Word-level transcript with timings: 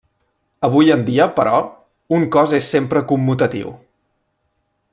Avui 0.67 0.87
en 0.93 1.03
dia 1.09 1.27
però, 1.35 1.59
un 2.17 2.25
cos 2.37 2.57
és 2.61 2.71
sempre 2.77 3.05
commutatiu. 3.13 3.75